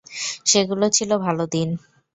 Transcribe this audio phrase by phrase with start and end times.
[0.45, 1.69] সেগুলো ছিলো ভালো দিন।